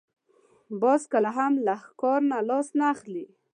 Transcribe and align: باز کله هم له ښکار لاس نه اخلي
باز 0.81 1.01
کله 1.11 1.29
هم 1.37 1.53
له 1.65 1.75
ښکار 1.85 2.21
لاس 2.49 2.67
نه 2.77 2.85
اخلي 2.93 3.25